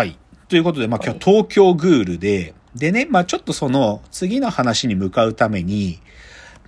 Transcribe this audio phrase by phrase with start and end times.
[0.00, 0.16] はい。
[0.48, 6.00] ということで、まあ今日東京グールで、でね、まあちょっとその次の話に向かうために、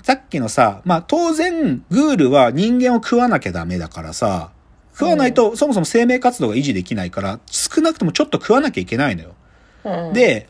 [0.03, 4.51] さっきのさ、まあ当然グールは人間を食わなきゃダメだからさ、
[4.93, 9.31] 食わないとそもそも生命活動が維持できないから、少なくともちょっと食わなきゃいけないのよ。
[9.85, 10.47] うん、で、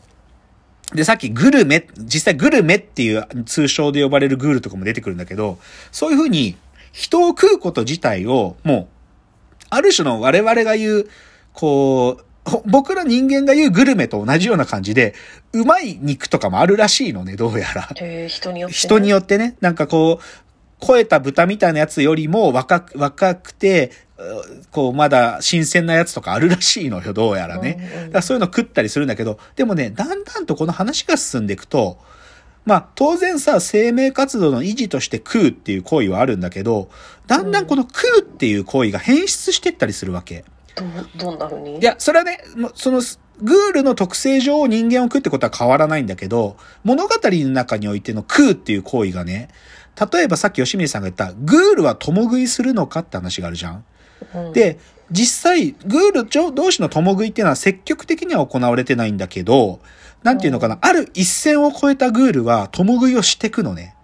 [0.93, 5.61] で、さっきグルメ、実際グルメっていう通称で呼ばれるグールとかも出てくるんだけど、
[5.93, 6.57] そういうふうに
[6.91, 8.87] 人を食うこと自体をもう、
[9.71, 11.09] ある種の我々が言う、
[11.53, 12.32] こう、ほ
[12.67, 15.15] 僕ら人間が言うグルメと同じような感じで、
[15.53, 17.89] うまい肉とかもあるらしいのね、どうやら。
[17.97, 18.79] えー人によって、ね。
[18.79, 20.25] 人によってね、なんかこう、
[20.81, 27.77] 肥えた豚みたいなやつよりも若く、若くて、うこう、まだ新鮮なやつとかあるらしいのよ、どうやらね。
[27.79, 31.99] うんうんだからそういうの食ったりするんだけど、でもね、だんだんとこの話が進んでいくと、
[32.65, 36.91] まあ、当然さ、生命活動の維持として食うっていう行為はあるんだけど、
[37.27, 40.45] だんだんこの食うっていう行為が変質してったりするわけ。
[40.75, 41.79] どどんな風に？
[41.79, 42.39] いや、それはね、
[42.75, 43.01] その、
[43.41, 49.49] グールの特性上人間を食うってことは変わらないんだけど、物語の中においての食うっていう行為がね、
[50.13, 53.85] 例えばさっき吉水さんが言った、グールは共食いするのかって話があるじゃん。
[54.35, 54.79] うん、で、
[55.11, 59.81] 実際、グール同士の共食いっていうのは積極的には行われてないんだけど、
[60.23, 63.95] なんていうのかな、ある一線を越えたグールは共食いをしてくのね。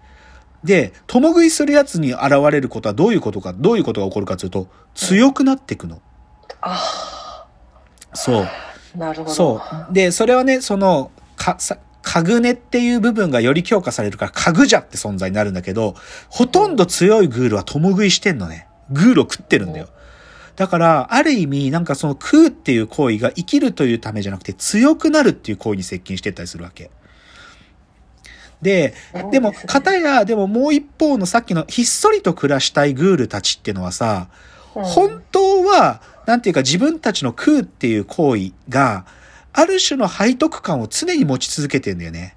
[0.64, 6.02] で、共食いするやつに現れることはどういうことか、どういうことが起こるかというと、強くなっていくの。
[6.60, 7.46] あ
[8.14, 8.42] そう。
[8.42, 8.50] あ、
[8.96, 9.30] なるほど。
[9.34, 9.60] そ
[9.90, 9.92] う。
[9.92, 15.94] で、それはね、その、か、さ、かぐねっていう部分がより強化されるから、かぐじゃって存在になるんだけど、
[16.28, 18.66] ほとんど強いグールは共食いしてんのね。
[18.90, 19.88] グールを食ってるんだよ。
[20.56, 26.90] だから、ある意味、なんかその食うっていう行為が生きるというためじゃなくて、強くなるっていう行為に接近してったりするわけ。
[28.62, 28.94] で、
[29.30, 34.28] でも、片や、でももう一方のさっきのひっそりと暮らしたいグールたちっていうのはさ、
[34.74, 39.06] うん本当は、なんていうか自分たちの食うっていう行為が、
[39.54, 42.36] ある種の背徳感を常に持ち続けてんだよね。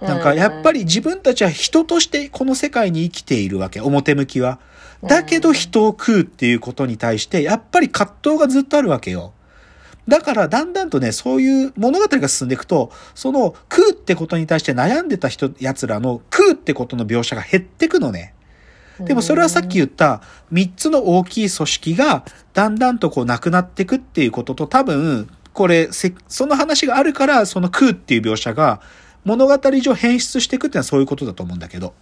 [0.00, 4.60] なんかやっぱり自分たちは人としてこの世界に生きているわけ、表向きは。
[5.02, 9.32] だけど人を食うっていうことに対して、やっぱり葛藤がずっとあるわけよ。
[10.06, 18.34] だからだんだんとね、そういう物語が進んでいくと、その食うってことに対して悩んでた人、奴らの食うってことの描写が減ってくのね。
[19.00, 20.22] でもそれはさっき言った
[20.52, 28.80] 3つの大きい組織がだんだんとこうなくなっていくっていうことと多分、これ、せその話があるから、その食うっていう描写が
[29.24, 31.94] 物語上変質していくっていうのはそういうことだと思うんだけど。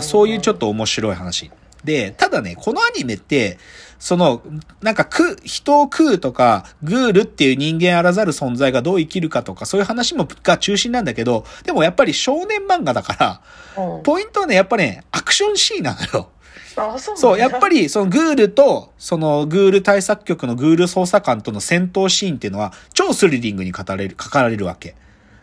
[0.00, 1.50] そういうちょっと面白い話。
[1.84, 3.58] で、ただね、このアニメって、
[3.98, 4.42] その、
[4.82, 13.40] なんか食う、人を食うとか、グールっていう人間あらざる存在がどう生きるかとか、そういう話も、が中心なんだけど、でもやっぱり少年漫画だから、
[13.84, 16.30] うんポイントはね、やっぱね、アクションシーンなのよ。
[16.76, 24.94] あそうそう、やっぱり、り、そのグールと、そのグール対策局のグール捜査官との戦闘シーンっていうのは、超スリリングに語れる、書かれるわけ。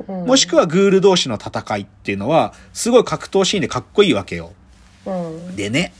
[0.07, 4.53] もしくは、はグール同士の戦いっていうのは、すごい格闘シーンでかっこいいわけよ。
[5.05, 5.93] うんでね。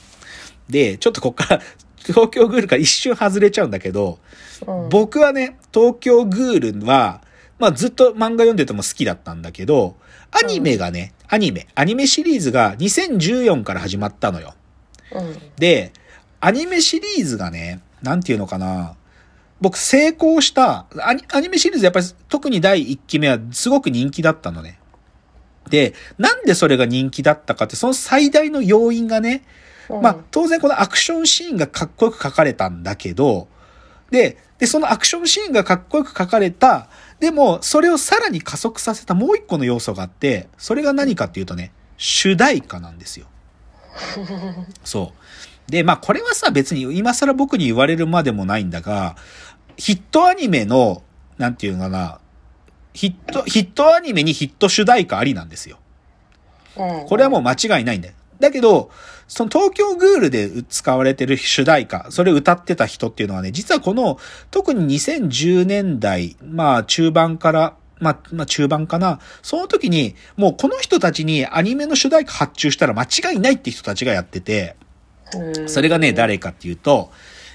[0.69, 1.61] で、ちょっとこっから、
[2.03, 4.19] 東京グールから一瞬外れちゃうんだけど、
[4.65, 7.21] うん僕はね、東京グールは、
[7.59, 9.97] まあずっと漫画読んでても好きだったんだけど、
[10.31, 14.55] アニメがね、アニメ、アニメシリーズが2014から始まったのよ。
[15.11, 15.91] うんで、
[16.39, 18.95] アニメシリーズがね、なんていうのかな。
[19.59, 24.79] 僕成功した、アニアニメシリーズやっぱり特に第1期目はすごく人気だったのね。
[25.69, 29.43] で、なんでそれが人気だったかって、その最大の要因がね、
[29.89, 33.47] うんまあ当然このアクションシーンがかっこよく書かれたんだけど、
[34.11, 36.89] で、で、そのアクションシーンがかっこよく書かれた、
[37.19, 43.27] でもそれをさらに加速させたもう一個の要素があって、それが何かっていうとね、主題歌なんですよ。
[44.83, 45.13] そ
[45.67, 45.71] う。
[45.71, 49.15] で、まあこれはさ別に今更僕に言われるまでもないんだが、
[49.77, 51.03] ヒットアニメの、
[51.37, 52.19] なんていうのかな、
[52.93, 55.77] ヒット、ヒットアニメにヒット主題歌ありなんですよ。
[56.77, 58.13] うんこれはもう間違いないんだよ。
[58.39, 58.91] だけど、
[59.27, 64.19] その東京グールで使われてる主題歌、それを歌ってた人っていうのはね、実はこの、
[64.51, 69.19] 特に2010年代、まあ中盤から、まあ、まあ中盤かな。
[69.41, 74.75] その時に、もうこの人たちにアニメの主題歌発注したら間違いないって人たちがやってて、
[75.35, 77.11] うんそれがね、誰かっていうと、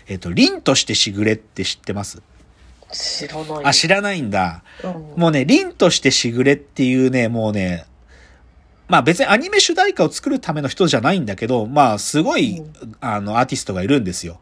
[0.07, 2.23] えっ、と、凛としてしぐれって知ってます？
[2.93, 3.65] 知らない。
[3.65, 4.63] あ、知らないんだ。
[4.85, 7.87] うんもうね、凛としてしぐれっていうね、もうね、
[8.93, 12.97] まあ別にアニメ主題歌を作るための人じゃないんだけど、まあすごい、うん。
[13.01, 14.39] あの、アーティストがいるんですよ。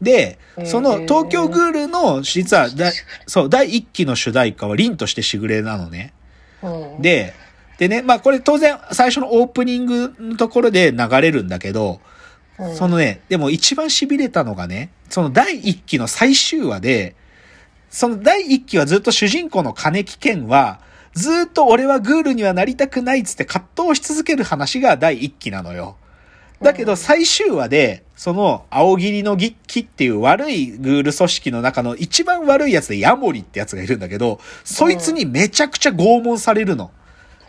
[0.00, 2.90] で、その東京グールの、実はだ、
[3.26, 6.14] そう、第一期の主題歌は凛としてしぐれなのね。
[6.62, 7.34] うん、で、
[7.76, 12.00] でね、まあこれ当然最初のオープニングのところで流れるんだけど、
[12.58, 12.74] うん。
[12.76, 17.14] そのね、でも一番痺れたのがね、その第一期の最終話で、
[17.90, 20.80] その第一期はずっと主人公の金木健は、
[21.16, 25.96] ずっと俺はグールにはなりたくないっつって葛藤し続ける話が第一期なのよ。
[26.60, 36.90] だけど最終話で、その青霧の儀器っていう悪いグール組織の中の一番悪いやつでヤモリってやつがいるんだけど、そいつにめちゃくちゃ拷問されるの。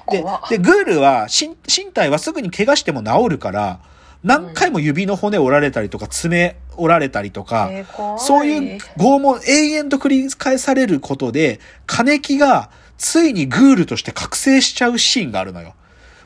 [0.10, 3.80] でで、グールは身、身体はすぐに怪我しても治るから、
[4.24, 7.70] 何回も指の骨折られたりとか、爪折られたりとか、
[8.18, 15.76] そういう拷問永遠と繰り返されることで、金木がついにグールとして覚醒しちゃうシーンがあるのよ。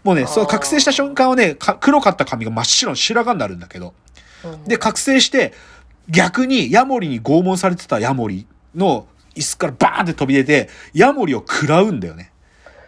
[0.04, 3.94] もうね、その覚醒した瞬間はね、か黒かった髪が真っ白の白髪になるんだけど。
[4.44, 5.54] うんで、覚醒して、
[6.10, 12.32] 逆にヤモリに拷問されてたヤモリの椅子からバーンって飛び出て、ヤモリを食らうんだよね。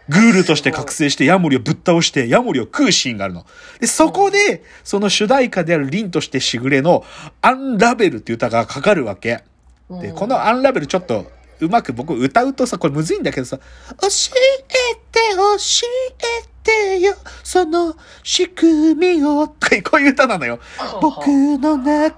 [0.09, 3.45] グールとして覚醒してヤモリをぶっ倒してヤモリを食うシーンがあるの。
[3.80, 7.06] で、そこで、その主題歌である凛としてしぐれの
[7.41, 9.44] アンラベルっていう歌がかかるわけ。
[9.89, 14.77] で、うんこのアンラベルちょっとうまく僕歌うとさ、これむずいんだけどさ、教えて
[15.35, 20.59] 教えてよ、その仕組みを、と かこういう歌なのよ。
[21.01, 22.13] 僕の中に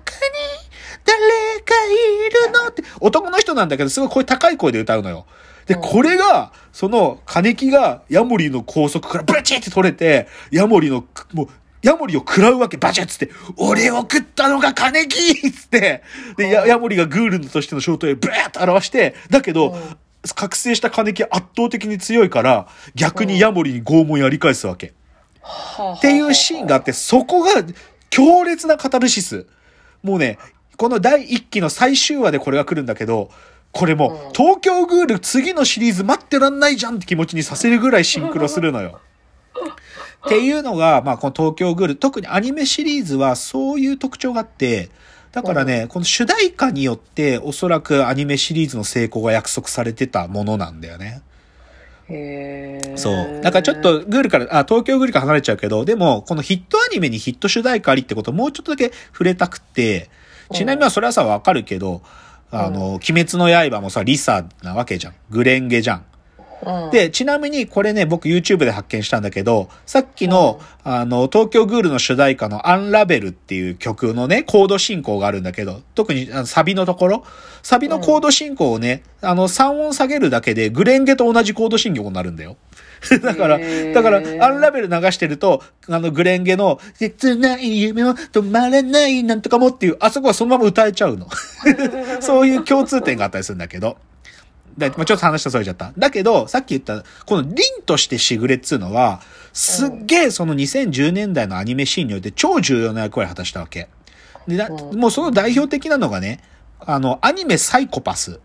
[1.04, 5.26] 誰がいるのって、男の人なんだけど、すごい声高い声で歌うのよ。
[5.66, 11.48] で、うんこれが、その、金木がヤモリの高速からブチって取れて、ヤモリの、もう、
[11.86, 15.52] ヤモリを食らうわけ、バチッつって、俺を食ったのが金木！
[15.52, 16.02] つって、
[16.36, 19.98] で、ヤヤモリがグールとしての正体をブーッと表して、だけど、うん。
[20.34, 24.88] 覚醒した金木圧倒的に強いから、逆にヤモリに拷問やり返すわけ。
[24.88, 27.64] っていうシーンがあって、そこが
[28.10, 29.46] 強烈なカタルシス。
[30.02, 30.40] もうね、
[30.78, 33.30] この第1期の最終話でこれが来るんだけど、
[33.72, 39.02] これも東京グール次のシリーズ待ってらんないじゃんって気持ちにさせるぐらいシンクロするのよ。
[40.26, 44.90] っていうのが、まあ、この東京グール、特にアニメシリーズはそういう特徴があって、
[45.32, 51.22] だからね、この主題歌によって、おそらくアニメシリーズの成功が約束されてたものなんだよね。
[52.08, 53.42] へーそう。
[53.42, 60.10] だからちょっとグールから、あ、東京グールから離れちゃうけど、でも、このヒットアニメにヒット主題歌ありってことをもうちょっとだけ触れたくて、
[60.54, 62.02] ちなみにまあそれはさ、わかるけど、
[62.52, 65.14] あの、鬼滅の刃もさ、リサなわけじゃん。
[65.30, 66.06] グレンゲじゃん。
[66.64, 77.24] うんで、ちなみにこれね、僕 YouTube で発見したんだけど、さっきの、あの、東京グールの主題歌のアンラベルっていう曲のね、コード進行があるんだけど、特にあのサビのところ、
[77.62, 82.58] サビのコード進行をね、あの、3音下げるだけで、グレンゲと同じコード進行になるんだよ。
[83.22, 91.28] だから、だから、アンラベル流してると、あの、グレンゲの、切ない夢も止まらないなんとかもっていう、あそこはそのまま歌えちゃうの。
[92.22, 93.98] そういう共通点があったりするんだけど。
[94.78, 95.94] だまあ、ちょっと話したそれちゃった。
[95.98, 97.56] だけど、さっき言った、この凛
[97.86, 99.22] としてしぐれっつうのは、
[99.54, 103.88] すっげえその2010年代のアニメシーンにおいて超重要な役割を果たしたわけ。
[104.48, 106.42] で、だうんもうその代表的なのがね、
[106.80, 108.40] あの、アニメサイコパス。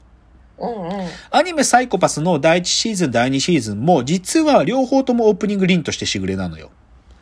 [0.58, 0.90] うんうん
[1.30, 6.70] アニメサイコパスの第1シーズン、第2シーズンも、実は両方ともオープニング凛としてしぐれなのよ。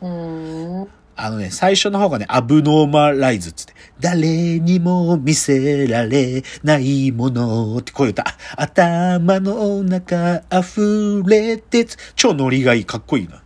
[0.01, 3.68] うーんあのね、最初の方がね、アブノーマライズっつって、
[3.99, 8.25] 誰にも見せられないものってこういう歌。
[8.55, 13.43] 頭の中溢れてつ、超ノリがいい、かっこいいな。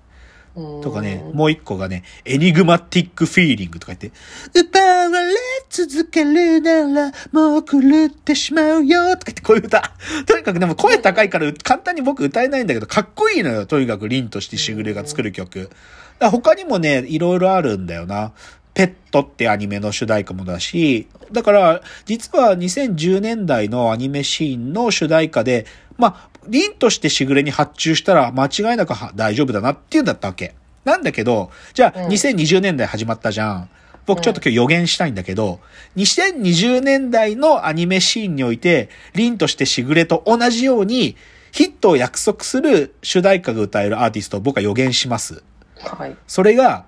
[0.56, 4.12] うんとかね、もう一個がね、エニグマティックフィーリングとか言って、
[4.54, 5.34] 奪われ
[5.68, 9.82] 続けるなら、もう狂ってしまうよとか言って、こういう歌。
[10.28, 13.66] とにかくでも声高いから簡単に僕歌えないんだけど、かっこいいのよ。
[13.66, 15.72] とにかく凛としてしぐれが作る曲。
[16.20, 18.32] 他にもね、いろいろあるんだよな。
[18.74, 25.66] ペットってアニメの主題歌もだし、だから、実は2010年代のアニメシーンの主題歌で、
[25.98, 30.56] まあ、凛としてしぐれに発注したら間違いなくは大丈夫だなっていうんだったわけ。
[30.86, 33.70] なんだけど、じゃあ、うん2020年代始まったじゃん。
[34.06, 35.60] 僕ちょっと今日予言したいんだけど、
[35.96, 41.16] 2020年代のアニメシーンにおいて、凛としてしぐれと同じように、
[41.52, 45.44] ヒットを約束する主題歌が歌えるアーティストを僕は予言します。
[45.78, 46.86] はいそれが、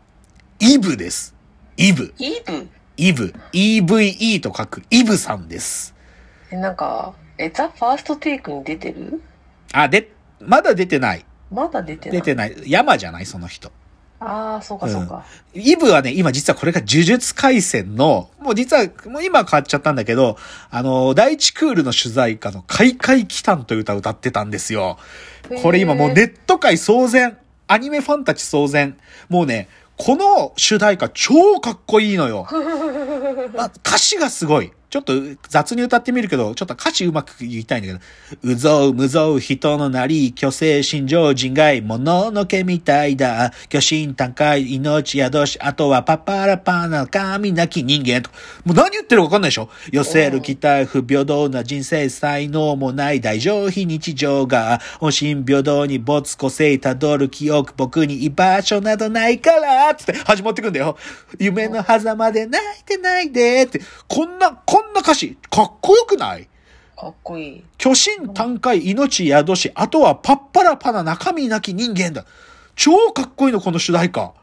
[0.60, 1.35] イブです。
[1.78, 2.14] イブ。
[2.18, 2.70] イブ？
[2.98, 3.34] イブ。
[3.52, 5.94] EVE と書くイブさんです。
[6.52, 9.22] えなんかえザ・ファーストテイクに出てる？
[9.74, 11.26] あ、で、まだ出てない。
[11.52, 12.20] まだ出てない？
[12.20, 12.56] 出てない。
[12.66, 13.26] 山じゃない？
[13.26, 13.72] その人。
[14.18, 20.38] ああそうかそうか、イブはね、今実はこれが呪術回戦の、もう実は、もう今は変わっちゃったんだけど、
[20.72, 24.98] あの、第一クールの取材歌の開会祈祷という歌を歌ってたんですよ。
[25.62, 27.38] これ今もうネット界騒然。
[27.68, 28.98] アニメファンたち騒然。
[29.28, 32.48] もうね、この主題歌超かっこいいのよ。
[33.58, 34.72] あ歌詞がすごい。
[34.96, 35.14] ちょっと
[35.50, 43.52] 雑に歌ってみるけど、ちょっと歌詞うまく言いたいんだけど、うぞうむぞう人のなり、虚勢心情人外、もののけみたいだ。
[43.68, 48.30] 巨神短海、命宿し、あとはパパラパーな神なき人間と。
[48.64, 60.98] もう何言ってるかわかんないでしょ寄せる期待不平等な人生、才能もない大乗非日常が、本心平等に没個性たどる記憶、僕に居場所などないから、つって始まってくんだよ。
[61.38, 63.82] 夢の狭間で泣いてないで、って。
[64.08, 66.48] こんな、こんな歌詞、かっこよくない？
[66.98, 67.64] かっこいい。
[67.78, 72.26] 巨神短海命宿し、あとはパッパラパな中身なき人間だ。
[72.76, 74.34] 超かっこいいの、この主題歌。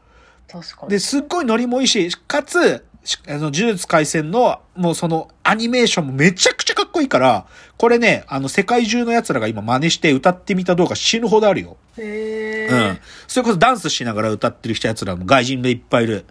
[0.51, 0.89] 確かに。
[0.89, 7.47] で、すっごいノリもいいし、かつ、しあの、呪術廻戦の、もうその、アニメーションもめちゃくちゃかっこいいから、
[7.77, 11.77] これね、あの、世界中の奴らが今真似して歌ってみた動画死ぬほどあるよ。
[11.97, 12.99] へーうん。
[13.27, 16.25] それこそダンスしながら歌ってる人奴らも外人でいっぱいいる。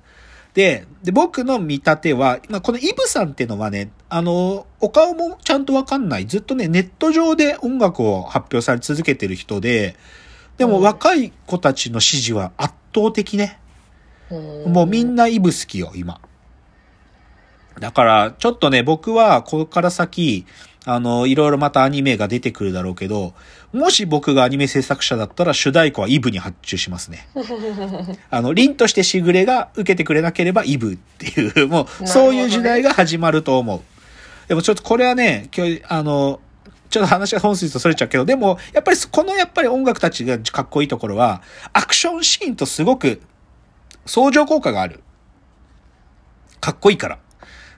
[0.54, 6.26] で、で、僕の見立ては、まあ、このイブさんっていうのはね、あの、お顔もちゃんとわかんない。
[6.26, 9.96] ずっとね、ネット上で音楽を発表され続けてる人で、
[10.58, 13.58] でもうん若い子たちの支持は圧倒的ね。
[14.66, 16.20] もうみんなイブ好きよ、今。
[17.80, 20.46] だから、ちょっとね、僕はここから先、
[20.84, 23.34] あの、いろいろまたアニメが出てくるだろうけど、
[23.72, 27.28] もし僕がアニメ制作者だったら主題歌はイブに発注しますね。
[28.30, 33.80] あの、凛としてしぐれが受けてくれなければイブっていう、 もう、そういう時代が始まると思う。
[34.48, 36.40] でもちょっとこれはね、今日、あの、
[36.90, 43.22] ちょっと話が本筋とそれちゃうけど、でも、やっぱりこのやっぱり音楽たちがかっこいいところは、アクションシーンとすごく
[44.04, 45.00] 相乗効果がある。
[46.60, 47.18] かっこいいから。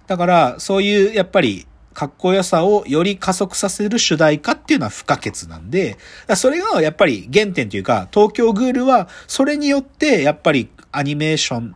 [0.06, 5.96] だから、そういう、やっぱり、かっこよさをより加速させる主題歌っていうのは不可欠なんで、
[6.36, 11.74] それがやっぱり原点というか、東京グールは、それによって、やっぱりアニメーション、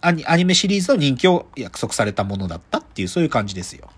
[0.00, 3.90] アニアニメシリーズの人気を約束されたものだったっていう、そういう感じですよ。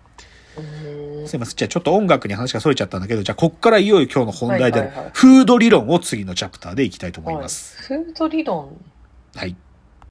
[0.56, 1.56] うんすいません。
[1.56, 7.92] じゃあちょっと音楽に話が逸れちゃったんだけど、じゃあこっからいよいよ今日の本題であるフード理論を次のチャプターでいきたいと思います。
[7.92, 8.76] はいフード理論
[9.34, 9.56] はい